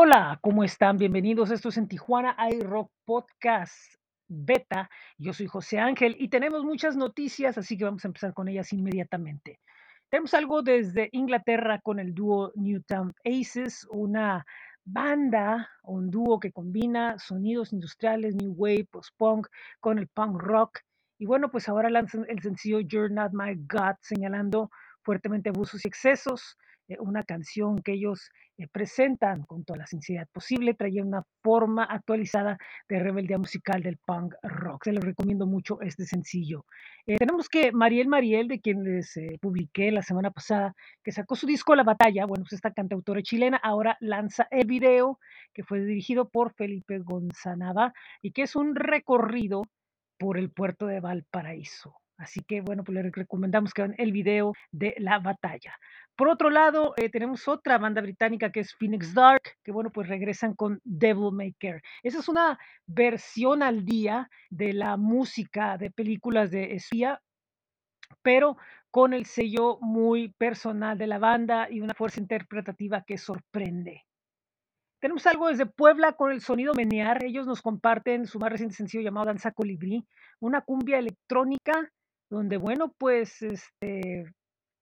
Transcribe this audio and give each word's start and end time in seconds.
Hola, 0.00 0.38
¿cómo 0.42 0.62
están? 0.62 0.96
Bienvenidos. 0.96 1.50
Esto 1.50 1.70
es 1.70 1.76
en 1.76 1.88
Tijuana 1.88 2.36
iRock 2.52 2.88
Podcast 3.04 3.96
Beta. 4.28 4.88
Yo 5.18 5.32
soy 5.32 5.48
José 5.48 5.80
Ángel 5.80 6.14
y 6.20 6.28
tenemos 6.28 6.62
muchas 6.62 6.96
noticias, 6.96 7.58
así 7.58 7.76
que 7.76 7.82
vamos 7.82 8.04
a 8.04 8.08
empezar 8.08 8.32
con 8.32 8.46
ellas 8.46 8.72
inmediatamente. 8.72 9.58
Tenemos 10.08 10.34
algo 10.34 10.62
desde 10.62 11.08
Inglaterra 11.10 11.80
con 11.80 11.98
el 11.98 12.14
dúo 12.14 12.52
Newtown 12.54 13.12
Aces, 13.24 13.88
una 13.90 14.46
banda, 14.84 15.68
un 15.82 16.12
dúo 16.12 16.38
que 16.38 16.52
combina 16.52 17.18
sonidos 17.18 17.72
industriales, 17.72 18.36
new 18.36 18.54
wave, 18.56 18.86
post-punk 18.92 19.48
con 19.80 19.98
el 19.98 20.06
punk 20.06 20.40
rock. 20.40 20.78
Y 21.18 21.26
bueno, 21.26 21.50
pues 21.50 21.68
ahora 21.68 21.90
lanzan 21.90 22.24
el 22.28 22.40
sencillo 22.40 22.78
You're 22.78 23.12
Not 23.12 23.32
My 23.32 23.56
God, 23.56 23.96
señalando 24.00 24.70
fuertemente 25.02 25.48
abusos 25.48 25.84
y 25.84 25.88
excesos, 25.88 26.56
una 27.00 27.22
canción 27.22 27.78
que 27.82 27.92
ellos 27.92 28.30
eh, 28.56 28.66
presentan 28.66 29.42
con 29.42 29.64
toda 29.64 29.80
la 29.80 29.86
sinceridad 29.86 30.26
posible, 30.32 30.74
trayendo 30.74 31.08
una 31.08 31.24
forma 31.42 31.84
actualizada 31.84 32.58
de 32.88 32.98
rebeldía 32.98 33.38
musical 33.38 33.82
del 33.82 33.98
punk 33.98 34.34
rock. 34.42 34.84
Se 34.84 34.92
les 34.92 35.04
recomiendo 35.04 35.46
mucho 35.46 35.80
este 35.82 36.06
sencillo. 36.06 36.64
Eh, 37.06 37.16
tenemos 37.18 37.48
que 37.48 37.72
Mariel 37.72 38.08
Mariel, 38.08 38.48
de 38.48 38.60
quien 38.60 38.82
les 38.82 39.16
eh, 39.16 39.38
publiqué 39.40 39.92
la 39.92 40.02
semana 40.02 40.30
pasada, 40.30 40.74
que 41.04 41.12
sacó 41.12 41.36
su 41.36 41.46
disco 41.46 41.76
La 41.76 41.84
Batalla, 41.84 42.26
bueno, 42.26 42.44
pues 42.44 42.54
esta 42.54 42.72
cantautora 42.72 43.22
chilena 43.22 43.58
ahora 43.58 43.96
lanza 44.00 44.48
el 44.50 44.66
video 44.66 45.18
que 45.52 45.62
fue 45.62 45.80
dirigido 45.84 46.28
por 46.28 46.54
Felipe 46.54 46.98
Gonzanaba 46.98 47.92
y 48.22 48.32
que 48.32 48.42
es 48.42 48.56
un 48.56 48.74
recorrido 48.74 49.62
por 50.18 50.38
el 50.38 50.50
puerto 50.50 50.86
de 50.86 51.00
Valparaíso. 51.00 51.94
Así 52.18 52.40
que 52.40 52.60
bueno, 52.60 52.82
pues 52.82 52.96
les 52.96 53.12
recomendamos 53.12 53.72
que 53.72 53.82
vean 53.82 53.94
el 53.96 54.10
video 54.12 54.52
de 54.72 54.94
La 54.98 55.20
Batalla. 55.20 55.74
Por 56.16 56.28
otro 56.28 56.50
lado, 56.50 56.94
eh, 56.96 57.08
tenemos 57.10 57.46
otra 57.46 57.78
banda 57.78 58.00
británica 58.00 58.50
que 58.50 58.60
es 58.60 58.74
Phoenix 58.74 59.14
Dark, 59.14 59.42
que 59.62 59.70
bueno, 59.70 59.90
pues 59.90 60.08
regresan 60.08 60.54
con 60.54 60.80
Devil 60.82 61.54
Care. 61.60 61.80
Esa 62.02 62.18
es 62.18 62.28
una 62.28 62.58
versión 62.86 63.62
al 63.62 63.84
día 63.84 64.28
de 64.50 64.72
la 64.72 64.96
música 64.96 65.78
de 65.78 65.92
películas 65.92 66.50
de 66.50 66.74
espía, 66.74 67.20
pero 68.20 68.56
con 68.90 69.12
el 69.12 69.24
sello 69.26 69.78
muy 69.80 70.34
personal 70.38 70.98
de 70.98 71.06
la 71.06 71.18
banda 71.18 71.68
y 71.70 71.80
una 71.80 71.94
fuerza 71.94 72.20
interpretativa 72.20 73.04
que 73.06 73.16
sorprende. 73.16 74.02
Tenemos 75.00 75.24
algo 75.28 75.46
desde 75.46 75.66
Puebla 75.66 76.14
con 76.14 76.32
el 76.32 76.40
sonido 76.40 76.74
Menear. 76.74 77.22
Ellos 77.22 77.46
nos 77.46 77.62
comparten 77.62 78.26
su 78.26 78.40
más 78.40 78.50
reciente 78.50 78.74
sencillo 78.74 79.04
llamado 79.04 79.26
Danza 79.26 79.52
Colibrí, 79.52 80.04
una 80.40 80.62
cumbia 80.62 80.98
electrónica 80.98 81.88
donde, 82.30 82.56
bueno, 82.56 82.94
pues 82.98 83.42
este, 83.42 84.24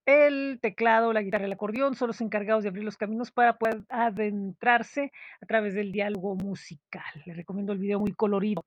el 0.05 0.59
teclado, 0.61 1.13
la 1.13 1.21
guitarra 1.21 1.45
el 1.45 1.51
acordeón 1.51 1.95
son 1.95 2.07
los 2.07 2.21
encargados 2.21 2.63
de 2.63 2.69
abrir 2.69 2.85
los 2.85 2.97
caminos 2.97 3.31
para 3.31 3.57
poder 3.57 3.83
adentrarse 3.89 5.11
a 5.41 5.45
través 5.45 5.73
del 5.73 5.91
diálogo 5.91 6.35
musical. 6.35 7.03
Les 7.25 7.35
recomiendo 7.35 7.73
el 7.73 7.79
video 7.79 7.99
muy 7.99 8.13
colorido. 8.13 8.65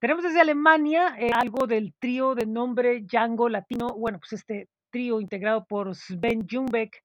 Tenemos 0.00 0.24
desde 0.24 0.40
Alemania 0.40 1.14
eh, 1.18 1.30
algo 1.34 1.66
del 1.66 1.94
trío 1.98 2.34
de 2.34 2.46
nombre 2.46 3.02
Django 3.02 3.48
Latino. 3.48 3.88
Bueno, 3.96 4.18
pues 4.18 4.32
este 4.32 4.68
trío 4.90 5.20
integrado 5.20 5.66
por 5.66 5.94
Sven 5.94 6.46
Jungbeck, 6.50 7.04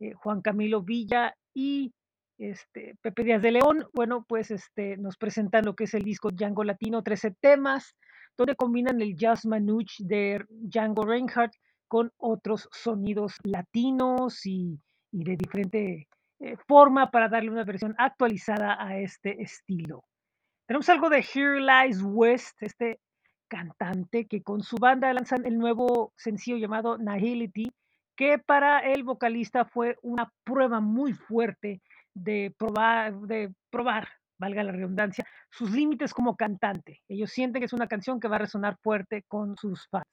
eh, 0.00 0.12
Juan 0.12 0.40
Camilo 0.42 0.82
Villa 0.82 1.34
y 1.52 1.92
este, 2.38 2.96
Pepe 3.02 3.24
Díaz 3.24 3.42
de 3.42 3.50
León. 3.50 3.86
Bueno, 3.92 4.24
pues 4.28 4.50
este, 4.50 4.96
nos 4.96 5.16
presentan 5.16 5.64
lo 5.64 5.74
que 5.74 5.84
es 5.84 5.94
el 5.94 6.04
disco 6.04 6.30
Django 6.30 6.64
Latino, 6.64 7.02
13 7.02 7.32
temas, 7.40 7.96
donde 8.36 8.56
combinan 8.56 9.00
el 9.00 9.16
jazz 9.16 9.46
manouche 9.46 10.04
de 10.04 10.44
Django 10.48 11.04
Reinhardt 11.04 11.54
con 11.88 12.12
otros 12.18 12.68
sonidos 12.72 13.36
latinos 13.44 14.44
y, 14.44 14.78
de 15.12 15.36
diferente 15.36 16.08
eh, 16.40 16.56
forma 16.66 17.10
para 17.10 17.28
darle 17.28 17.50
una 17.50 17.64
versión 17.64 17.94
actualizada 17.98 18.76
a 18.78 18.98
este 18.98 19.40
estilo. 19.40 20.04
Tenemos 20.66 20.88
algo 20.88 21.08
de 21.08 21.18
Here 21.18 21.60
Lies 21.60 22.02
West, 22.02 22.60
este 22.60 23.00
cantante 23.48 24.26
que 24.26 24.42
con 24.42 24.62
su 24.62 24.76
banda 24.76 25.12
lanzan 25.12 25.46
el 25.46 25.56
nuevo 25.58 26.12
sencillo 26.16 26.56
llamado 26.56 26.98
Nihility, 26.98 27.72
que 28.16 28.38
para 28.38 28.80
el 28.80 29.04
vocalista 29.04 29.64
fue 29.64 29.96
una 30.02 30.32
prueba 30.44 30.80
muy 30.80 31.12
fuerte 31.12 31.80
de 32.14 32.52
probar, 32.58 34.08
valga 34.38 34.62
la 34.62 34.72
redundancia, 34.72 35.24
sus 35.50 35.70
límites 35.72 36.12
como 36.12 36.36
cantante. 36.36 37.02
Ellos 37.08 37.30
sienten 37.30 37.60
que 37.60 37.66
es 37.66 37.72
una 37.72 37.86
canción 37.86 38.20
que 38.20 38.28
va 38.28 38.36
a 38.36 38.40
resonar 38.40 38.76
fuerte 38.82 39.24
con 39.28 39.56
sus 39.56 39.88
fans. 39.88 40.06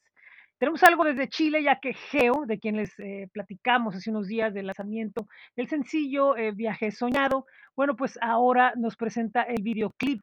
Tenemos 0.58 0.84
algo 0.84 1.04
desde 1.04 1.28
Chile, 1.28 1.62
ya 1.62 1.80
que 1.82 1.94
Geo, 1.94 2.46
de 2.46 2.58
quien 2.58 2.78
les 2.78 2.98
eh, 3.00 3.28
platicamos 3.34 3.96
hace 3.96 4.12
unos 4.12 4.28
días 4.28 4.54
del 4.54 4.68
lanzamiento 4.68 5.28
del 5.58 5.68
sencillo 5.68 6.38
eh, 6.38 6.54
Viaje 6.54 6.92
Soñado, 6.92 7.46
bueno, 7.76 7.96
pues 7.96 8.18
ahora 8.22 8.74
nos 8.78 8.96
presenta 8.96 9.44
el 9.44 9.62
videoclip 9.62 10.22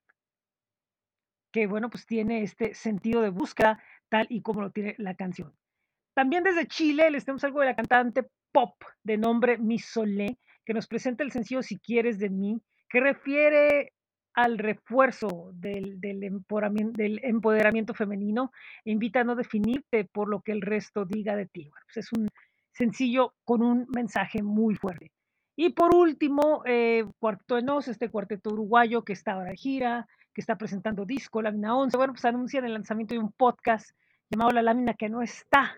que, 1.53 1.67
bueno, 1.67 1.91
pues 1.91 2.07
tiene 2.07 2.43
este 2.43 2.75
sentido 2.75 3.23
de 3.23 3.31
búsqueda 3.31 3.83
tal 4.09 4.27
y 4.31 4.41
como 4.41 4.63
lo 4.63 4.71
tiene 4.71 4.95
la 4.99 5.15
canción. 5.15 5.53
También 6.15 6.43
desde 6.43 6.67
Chile 6.67 7.11
les 7.11 7.25
tenemos 7.25 7.45
algo 7.45 7.61
de 7.61 7.67
la 7.67 7.77
cantante 7.77 8.27
pop 8.53 8.75
de 9.03 9.17
nombre 9.17 9.59
Misolé, 9.59 10.39
que 10.65 10.75
nos 10.75 10.87
presenta 10.87 11.25
el 11.25 11.33
sencillo 11.33 11.63
Si 11.63 11.79
quieres 11.79 12.19
de 12.19 12.31
mí, 12.31 12.63
que 12.91 13.01
refiere 13.01 13.93
al 14.35 14.59
refuerzo 14.59 15.51
del, 15.55 15.99
empoderamiento, 17.23 17.95
femenino 17.95 18.53
invita 18.85 19.21
a 19.21 19.25
no 19.25 19.35
definirte 19.35 20.05
por 20.05 20.29
lo 20.29 20.41
que 20.41 20.53
el 20.53 20.61
resto 20.61 21.05
diga 21.05 21.37
de 21.37 21.47
ti. 21.47 21.71
Pues 21.87 22.07
es 22.07 22.13
un 22.13 22.29
sencillo 22.73 23.35
con 23.45 23.63
un 23.63 23.87
mensaje 23.95 24.43
muy 24.43 24.75
fuerte. 24.75 25.11
Y 25.57 25.71
por 25.71 25.95
último, 25.95 26.63
eh, 26.65 27.05
Cuarteto 27.19 27.57
de 27.57 27.63
Nos, 27.63 27.89
este 27.89 28.09
cuarteto 28.09 28.51
uruguayo 28.51 29.05
que 29.05 29.13
está 29.13 29.33
ahora 29.33 29.51
de 29.51 29.57
gira, 29.57 30.09
que 30.33 30.41
está 30.41 30.57
presentando 30.57 31.05
disco, 31.05 31.43
Lámina 31.43 31.77
11. 31.77 31.97
Bueno, 31.97 32.13
pues 32.15 32.25
anuncian 32.25 32.65
el 32.65 32.73
lanzamiento 32.73 33.15
de 33.15 33.21
un 33.21 33.33
podcast 33.33 33.91
llamado 34.31 34.53
La 34.53 34.63
Lámina 34.63 34.95
que 34.95 35.09
no 35.09 35.23
está. 35.23 35.77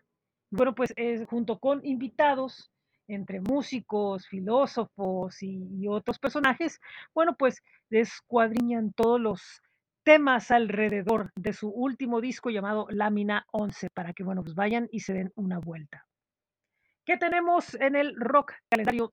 Bueno, 0.51 0.75
pues 0.75 0.93
es 0.97 1.27
junto 1.27 1.59
con 1.59 1.84
invitados 1.84 2.71
entre 3.15 3.41
músicos, 3.41 4.27
filósofos 4.27 5.43
y, 5.43 5.87
otros 5.89 6.19
personajes, 6.19 6.81
bueno, 7.15 7.37
pues 7.37 7.62
descuadriñan 7.91 8.93
todos 8.93 9.21
los 9.21 9.61
temas 10.05 10.50
alrededor 10.50 11.31
de 11.37 11.53
su 11.53 11.69
último 11.69 12.21
disco 12.21 12.51
llamado 12.51 12.87
Lámina 12.91 13.45
11 13.53 13.89
para 13.95 14.12
que, 14.12 14.25
bueno, 14.25 14.43
pues 14.43 14.55
vayan 14.55 14.89
y 14.91 15.01
se 15.01 15.12
den 15.12 15.33
una 15.37 15.59
vuelta. 15.59 16.06
¿Qué 17.05 17.17
tenemos 17.17 17.75
en 17.75 17.97
el 17.97 18.15
rock 18.17 18.53
calendario 18.71 19.12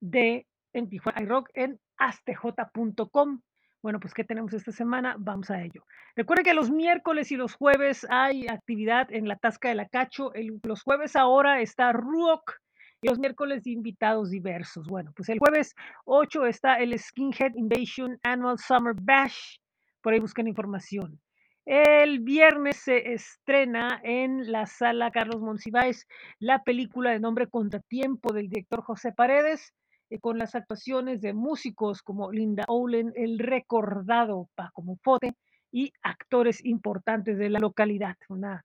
de 0.00 0.46
en 0.72 0.88
Tijuana 0.88 1.22
iRock 1.22 1.50
en 1.54 1.80
astj.com? 1.96 3.40
Bueno, 3.82 4.00
pues 4.00 4.14
¿qué 4.14 4.24
tenemos 4.24 4.52
esta 4.52 4.72
semana? 4.72 5.14
Vamos 5.18 5.50
a 5.50 5.62
ello. 5.62 5.84
Recuerden 6.16 6.44
que 6.44 6.54
los 6.54 6.70
miércoles 6.70 7.30
y 7.30 7.36
los 7.36 7.54
jueves 7.54 8.06
hay 8.10 8.48
actividad 8.48 9.12
en 9.12 9.28
la 9.28 9.36
Tasca 9.36 9.68
de 9.68 9.76
la 9.76 9.88
Cacho. 9.88 10.34
El- 10.34 10.58
los 10.64 10.82
jueves 10.82 11.14
ahora 11.14 11.60
está 11.60 11.92
Rock 11.92 12.54
y 13.00 13.08
los 13.08 13.18
miércoles 13.18 13.66
invitados 13.66 14.30
diversos. 14.30 14.86
Bueno, 14.88 15.12
pues 15.14 15.28
el 15.28 15.38
jueves 15.38 15.74
8 16.04 16.46
está 16.46 16.76
el 16.76 16.98
Skinhead 16.98 17.54
Invasion 17.54 18.18
Annual 18.22 18.58
Summer 18.58 18.94
Bash. 19.00 19.58
Por 20.02 20.12
ahí 20.12 20.20
busquen 20.20 20.48
información. 20.48 21.20
El 21.66 22.20
viernes 22.20 22.76
se 22.76 23.12
estrena 23.12 24.00
en 24.04 24.52
la 24.52 24.66
sala 24.66 25.10
Carlos 25.10 25.40
Monsiváis 25.42 26.06
la 26.38 26.62
película 26.62 27.10
de 27.10 27.18
nombre 27.18 27.48
Contratiempo 27.48 28.32
del 28.32 28.48
director 28.48 28.82
José 28.82 29.12
Paredes 29.12 29.74
eh, 30.08 30.20
con 30.20 30.38
las 30.38 30.54
actuaciones 30.54 31.20
de 31.20 31.34
músicos 31.34 32.02
como 32.02 32.30
Linda 32.30 32.64
Olen, 32.68 33.12
el 33.16 33.40
recordado 33.40 34.48
Paco 34.54 34.82
Mufote 34.82 35.34
y 35.72 35.92
actores 36.02 36.64
importantes 36.64 37.36
de 37.36 37.50
la 37.50 37.58
localidad. 37.58 38.14
Una 38.28 38.64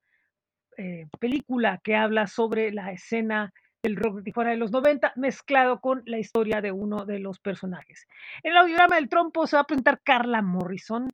eh, 0.78 1.08
película 1.20 1.80
que 1.84 1.96
habla 1.96 2.28
sobre 2.28 2.72
la 2.72 2.92
escena 2.92 3.52
del 3.84 3.96
rock 3.96 4.18
de 4.18 4.24
Tijuana 4.24 4.52
de 4.52 4.58
los 4.58 4.72
90 4.72 5.14
mezclado 5.16 5.82
con 5.82 6.04
la 6.06 6.20
historia 6.20 6.62
de 6.62 6.72
uno 6.72 7.06
de 7.06 7.20
los 7.20 7.40
personajes. 7.40 8.08
En 8.44 8.52
el 8.52 8.58
audiograma 8.58 8.98
del 8.98 9.10
trompo 9.10 9.48
se 9.48 9.56
va 9.56 9.62
a 9.62 9.68
presentar 9.68 10.02
Carla 10.04 10.42
Morrison, 10.42 11.10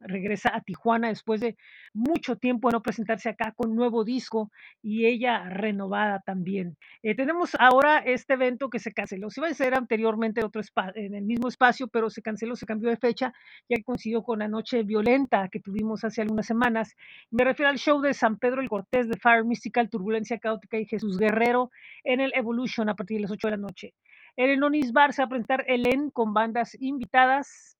regresa 0.00 0.54
a 0.54 0.60
Tijuana 0.60 1.08
después 1.08 1.40
de 1.40 1.56
mucho 1.92 2.36
tiempo 2.36 2.68
de 2.68 2.72
no 2.72 2.82
presentarse 2.82 3.28
acá 3.28 3.52
con 3.52 3.74
nuevo 3.74 4.04
disco 4.04 4.50
y 4.82 5.06
ella 5.06 5.48
renovada 5.48 6.20
también. 6.20 6.76
Eh, 7.02 7.14
tenemos 7.14 7.54
ahora 7.58 7.98
este 7.98 8.34
evento 8.34 8.70
que 8.70 8.78
se 8.78 8.92
canceló. 8.92 9.30
Se 9.30 9.40
iba 9.40 9.48
a 9.48 9.50
hacer 9.50 9.74
anteriormente 9.74 10.44
otro 10.44 10.62
en 10.94 11.14
el 11.14 11.24
mismo 11.24 11.48
espacio, 11.48 11.88
pero 11.88 12.10
se 12.10 12.22
canceló, 12.22 12.56
se 12.56 12.66
cambió 12.66 12.90
de 12.90 12.96
fecha, 12.96 13.32
ya 13.68 13.76
que 13.76 13.84
coincidió 13.84 14.22
con 14.22 14.40
la 14.40 14.48
noche 14.48 14.82
violenta 14.82 15.48
que 15.48 15.60
tuvimos 15.60 16.04
hace 16.04 16.22
algunas 16.22 16.46
semanas. 16.46 16.94
Me 17.30 17.44
refiero 17.44 17.70
al 17.70 17.78
show 17.78 18.00
de 18.00 18.14
San 18.14 18.38
Pedro 18.38 18.60
el 18.60 18.68
Cortés 18.68 19.08
de 19.08 19.16
Fire 19.16 19.44
Mystical, 19.44 19.90
Turbulencia 19.90 20.38
Caótica 20.38 20.78
y 20.78 20.86
Jesús 20.86 21.18
Guerrero 21.18 21.70
en 22.04 22.20
el 22.20 22.32
Evolution 22.34 22.88
a 22.88 22.94
partir 22.94 23.18
de 23.18 23.22
las 23.22 23.30
8 23.30 23.48
de 23.48 23.50
la 23.52 23.56
noche. 23.56 23.94
En 24.36 24.50
el 24.50 24.60
Nonis 24.60 24.92
Bar 24.92 25.12
se 25.12 25.22
va 25.22 25.26
a 25.26 25.28
presentar 25.28 25.64
Elen 25.66 26.10
con 26.10 26.32
bandas 26.32 26.76
invitadas 26.80 27.76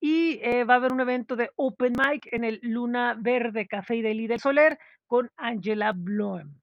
y 0.00 0.38
eh, 0.42 0.64
va 0.64 0.74
a 0.74 0.76
haber 0.76 0.92
un 0.92 1.00
evento 1.00 1.36
de 1.36 1.50
open 1.56 1.92
mic 1.92 2.28
en 2.32 2.44
el 2.44 2.58
Luna 2.62 3.16
Verde 3.18 3.66
Café 3.66 3.96
y 3.96 4.02
Deli 4.02 4.26
del 4.26 4.40
Soler 4.40 4.78
con 5.06 5.30
Angela 5.36 5.92
Bloem. 5.94 6.54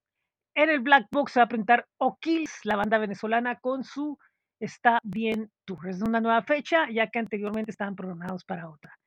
En 0.56 0.70
el 0.70 0.82
Black 0.82 1.08
Box 1.12 1.34
se 1.34 1.40
va 1.40 1.46
a 1.46 1.50
presentar 1.50 1.88
O'Kills, 1.98 2.60
la 2.64 2.76
banda 2.76 3.00
venezolana, 3.00 3.56
con 3.60 3.84
su 3.84 4.18
Está 4.60 5.00
Bien 5.04 5.52
Tour. 5.66 5.90
Es 5.90 6.02
una 6.02 6.22
nueva 6.22 6.44
fecha, 6.44 6.88
ya 6.92 7.08
que 7.08 7.20
anteriormente 7.20 7.72
estaban 7.72 7.96
programados 7.96 8.46
para 8.46 8.70
otra. 8.70 8.98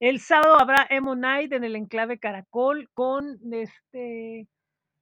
El 0.00 0.20
sábado 0.20 0.60
habrá 0.60 0.86
Emo 0.90 1.14
Night 1.14 1.52
en 1.52 1.64
el 1.64 1.76
enclave 1.76 2.18
Caracol 2.18 2.90
con 2.92 3.38
este, 3.52 4.46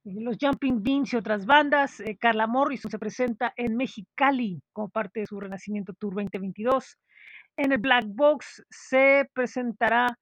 los 0.05 0.37
Jumping 0.39 0.83
Beans 0.83 1.13
y 1.13 1.17
otras 1.17 1.45
bandas. 1.45 1.99
Eh, 1.99 2.17
Carla 2.17 2.47
Morrison 2.47 2.89
se 2.89 2.99
presenta 2.99 3.53
en 3.57 3.75
Mexicali 3.75 4.61
como 4.71 4.89
parte 4.89 5.21
de 5.21 5.25
su 5.25 5.39
Renacimiento 5.39 5.93
Tour 5.93 6.13
2022. 6.15 6.97
En 7.57 7.71
el 7.71 7.77
Black 7.77 8.05
Box 8.07 8.63
se 8.69 9.29
presentará 9.33 10.17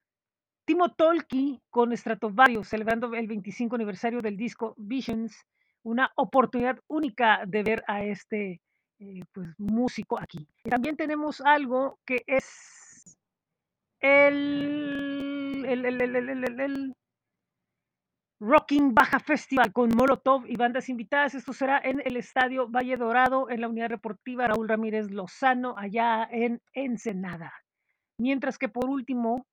Timo 0.65 0.89
Tolki 0.89 1.62
con 1.69 1.95
Stratovarius, 1.95 2.69
celebrando 2.69 3.13
el 3.13 3.27
25 3.27 3.75
aniversario 3.75 4.21
del 4.21 4.38
disco 4.38 4.75
Visions, 4.77 5.45
una 5.83 6.12
oportunidad 6.15 6.80
única 6.88 7.44
de 7.45 7.63
ver 7.63 7.83
a 7.88 8.03
este 8.03 8.62
eh, 9.00 9.21
pues, 9.33 9.50
músico 9.57 10.19
aquí. 10.19 10.47
También 10.63 10.95
tenemos 10.95 11.41
algo 11.41 12.00
que 12.06 12.24
es 12.27 13.18
el, 14.00 15.65
el, 15.68 15.86
el, 15.86 16.59
el, 16.59 16.95
Rocking 18.45 18.94
Baja 18.94 19.22
Festival 19.22 19.72
con 19.72 19.95
Molotov 19.95 20.45
y 20.45 20.57
bandas 20.57 20.90
invitadas. 20.90 21.34
Esto 21.34 21.54
será 21.54 21.80
en 21.81 22.01
el 22.04 22.18
Estadio 22.18 22.68
Valle 22.68 22.98
Dorado, 22.98 23.50
en 23.50 23.62
la 23.62 23.69
Unidad 23.69 23.88
Deportiva 23.88 24.48
Raúl 24.48 24.68
Ramírez 24.68 25.12
Lozano, 25.12 25.75
allá 25.78 26.28
en 26.30 26.62
Ensenada. 26.74 27.54
Mientras 28.18 28.57
que 28.57 28.68
por 28.68 28.90
último, 28.90 29.48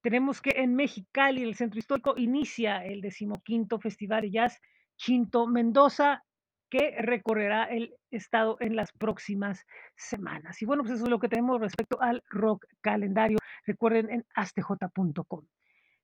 tenemos 0.00 0.40
que 0.40 0.52
en 0.56 0.74
Mexicali, 0.74 1.42
el 1.42 1.56
centro 1.56 1.78
histórico, 1.78 2.14
inicia 2.16 2.82
el 2.82 3.02
decimoquinto 3.02 3.78
Festival 3.78 4.22
de 4.22 4.30
Jazz 4.30 4.58
Chinto 4.96 5.46
Mendoza, 5.46 6.24
que 6.70 6.96
recorrerá 7.02 7.64
el 7.64 7.94
estado 8.10 8.56
en 8.60 8.76
las 8.76 8.92
próximas 8.92 9.66
semanas. 9.94 10.62
Y 10.62 10.64
bueno, 10.64 10.84
pues 10.84 10.94
eso 10.94 11.04
es 11.04 11.10
lo 11.10 11.18
que 11.18 11.28
tenemos 11.28 11.60
respecto 11.60 12.00
al 12.00 12.22
rock 12.30 12.64
calendario. 12.80 13.36
Recuerden 13.66 14.08
en 14.08 14.24
astj.com. 14.34 15.44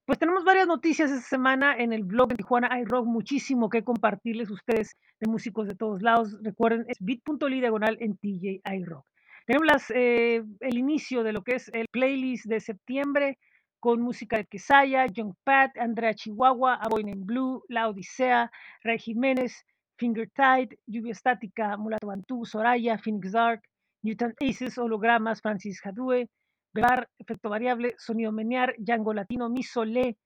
Pues 0.08 0.18
tenemos 0.18 0.42
varias 0.42 0.66
noticias 0.66 1.10
esta 1.10 1.28
semana 1.28 1.76
en 1.76 1.92
el 1.92 2.02
blog 2.02 2.30
de 2.30 2.36
Tijuana 2.36 2.80
iRock, 2.80 3.04
muchísimo 3.04 3.68
que 3.68 3.84
compartirles 3.84 4.48
ustedes 4.48 4.96
de 5.20 5.30
músicos 5.30 5.68
de 5.68 5.74
todos 5.74 6.00
lados. 6.00 6.34
Recuerden, 6.42 6.86
es 6.88 6.96
bit.ly 6.98 7.60
diagonal 7.60 7.98
en 8.00 8.16
TJ 8.16 8.62
iRock. 8.78 9.04
Tenemos 9.44 9.66
las, 9.66 9.90
eh, 9.90 10.42
el 10.60 10.78
inicio 10.78 11.22
de 11.24 11.34
lo 11.34 11.42
que 11.42 11.56
es 11.56 11.68
el 11.74 11.84
playlist 11.90 12.46
de 12.46 12.58
septiembre 12.60 13.36
con 13.80 14.00
música 14.00 14.38
de 14.38 14.46
Quesaya, 14.46 15.04
Young 15.08 15.34
Pat, 15.44 15.76
Andrea 15.76 16.14
Chihuahua, 16.14 16.76
Aboyne 16.76 17.12
en 17.12 17.26
Blue, 17.26 17.62
La 17.68 17.90
Odisea, 17.90 18.50
Ray 18.84 18.98
Jiménez, 18.98 19.62
Finger 19.98 20.30
Tide, 20.30 20.78
Lluvia 20.86 21.12
Estática, 21.12 21.76
Mulato 21.76 22.06
Bantú, 22.06 22.46
Soraya, 22.46 22.96
Phoenix 22.96 23.32
Dark, 23.32 23.60
Newton 24.02 24.34
Aces, 24.40 24.78
Hologramas, 24.78 25.42
Francis 25.42 25.82
Jadue, 25.82 26.30
Bebar, 26.72 27.08
Efecto 27.18 27.48
Variable, 27.48 27.94
Sonido 27.98 28.32
Menear, 28.32 28.74
Django 28.78 29.14
Latino, 29.14 29.48
Misolé 29.48 30.16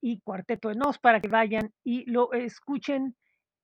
y 0.00 0.20
Cuarteto 0.20 0.68
de 0.68 0.74
Nos 0.74 0.98
para 0.98 1.20
que 1.20 1.28
vayan 1.28 1.72
y 1.84 2.10
lo 2.10 2.32
escuchen 2.32 3.16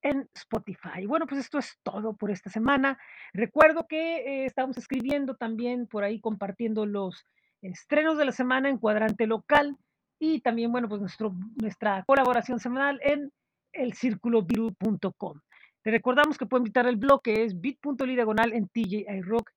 en 0.02 0.28
Spotify. 0.34 1.06
Bueno, 1.06 1.26
pues 1.26 1.40
esto 1.40 1.58
es 1.58 1.78
todo 1.82 2.14
por 2.14 2.30
esta 2.30 2.50
semana. 2.50 2.98
Recuerdo 3.32 3.86
que 3.88 4.18
eh, 4.18 4.44
estamos 4.44 4.76
escribiendo 4.76 5.34
también 5.34 5.86
por 5.86 6.04
ahí 6.04 6.20
compartiendo 6.20 6.86
los 6.86 7.24
estrenos 7.62 8.18
de 8.18 8.26
la 8.26 8.32
semana 8.32 8.68
en 8.68 8.78
cuadrante 8.78 9.26
local 9.26 9.76
y 10.18 10.40
también, 10.40 10.70
bueno, 10.72 10.88
pues 10.88 11.00
nuestro, 11.00 11.34
nuestra 11.60 12.04
colaboración 12.04 12.60
semanal 12.60 13.00
en 13.02 13.32
elcirculoviru.com. 13.72 15.40
Te 15.82 15.90
recordamos 15.90 16.38
que 16.38 16.46
pueden 16.46 16.64
visitar 16.64 16.86
el 16.86 16.96
blog 16.96 17.22
que 17.22 17.44
es 17.44 17.60
bit.ly 17.60 18.14
diagonal 18.14 18.52
en 18.52 18.68
TJ 18.68 19.06
Rock 19.22 19.50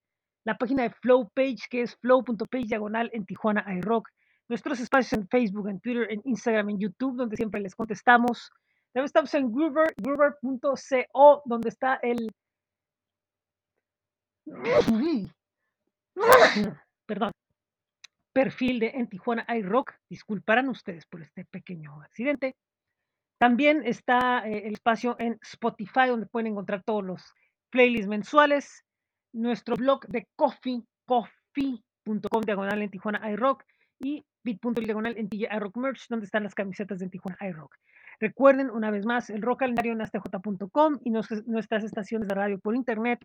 la 0.50 0.58
página 0.58 0.82
de 0.82 0.90
Flow 0.90 1.30
Page, 1.36 1.68
que 1.70 1.84
es 1.84 1.96
flow.page 1.98 2.66
diagonal 2.66 3.12
en 3.14 3.24
Tijuana 3.24 3.64
iRock, 3.78 4.10
nuestros 4.48 4.80
espacios 4.80 5.14
en 5.14 5.28
Facebook, 5.28 5.70
en 5.70 5.80
Twitter, 5.80 6.08
en 6.10 6.22
Instagram, 6.26 6.72
en 6.72 6.80
YouTube, 6.80 7.16
donde 7.16 7.38
siempre 7.38 7.62
les 7.62 7.76
contestamos. 7.76 8.50
También 8.92 9.06
estamos 9.06 9.32
en 9.36 9.54
Groover, 9.54 9.94
groover.co, 9.96 11.44
donde 11.46 11.70
está 11.70 12.00
el... 12.02 12.32
Perdón. 17.06 17.32
Perfil 18.34 18.80
de 18.80 18.88
en 18.88 19.08
Tijuana 19.08 19.46
iRock. 19.56 19.94
Disculparán 20.10 20.70
ustedes 20.70 21.06
por 21.06 21.22
este 21.22 21.46
pequeño 21.46 22.02
accidente. 22.02 22.56
También 23.38 23.84
está 23.86 24.48
eh, 24.48 24.68
el 24.68 24.74
espacio 24.74 25.16
en 25.20 25.38
Spotify, 25.44 26.08
donde 26.08 26.26
pueden 26.26 26.48
encontrar 26.48 26.82
todos 26.84 27.04
los 27.04 27.36
playlists 27.70 28.08
mensuales 28.08 28.84
nuestro 29.34 29.76
blog 29.76 30.08
de 30.08 30.28
coffee, 30.36 30.82
coffee.com 31.06 32.42
diagonal 32.46 32.82
en 32.82 32.90
Tijuana 32.90 33.32
iRock 33.32 33.64
y 34.00 34.24
bit.ly 34.44 34.86
diagonal 34.86 35.18
en 35.18 35.30
TJ 35.30 35.48
iRock 35.56 35.78
Merch, 35.78 36.08
donde 36.10 36.26
están 36.26 36.44
las 36.44 36.56
camisetas 36.56 37.00
de 37.00 37.10
Tijuana 37.10 37.38
iRock. 37.42 37.76
Recuerden 38.20 38.70
una 38.70 38.92
vez 38.92 39.06
más 39.06 39.30
el 39.30 39.42
rock 39.42 39.60
calendario 39.60 39.94
en 39.94 40.02
astj.com 40.02 41.00
y 41.04 41.12
nuestras 41.12 41.84
estaciones 41.84 42.28
de 42.28 42.36
radio 42.36 42.60
por 42.60 42.76
internet 42.76 43.20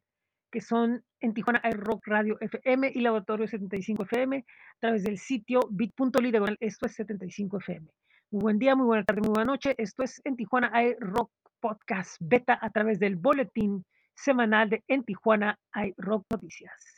que 0.54 0.60
son 0.60 1.02
en 1.20 1.34
Tijuana 1.34 1.60
iRock 1.64 2.06
Radio 2.06 2.38
FM 2.40 2.92
y 2.94 3.00
Laboratorio 3.00 3.48
75 3.48 4.04
FM 4.04 4.36
a 4.36 4.78
través 4.78 5.02
del 5.02 5.18
sitio 5.18 5.60
bit.ly 5.68 6.30
diagonal 6.30 6.56
esto 6.60 6.86
es 6.86 6.94
75 6.94 7.58
FM. 7.58 7.88
Muy 8.30 8.40
buen 8.40 8.58
día, 8.60 8.76
muy 8.76 8.86
buena 8.86 9.04
tarde, 9.04 9.22
muy 9.22 9.30
buena 9.30 9.50
noche. 9.50 9.74
Esto 9.78 10.04
es 10.04 10.20
en 10.24 10.36
Tijuana 10.36 10.70
iRock 10.80 11.30
Podcast 11.58 12.18
Beta 12.20 12.56
a 12.60 12.70
través 12.70 13.00
del 13.00 13.16
boletín 13.16 13.84
semanal 14.14 14.70
de 14.70 14.84
En 14.88 15.04
Tijuana 15.04 15.58
hay 15.72 15.94
Rock 15.96 16.26
Noticias. 16.30 16.93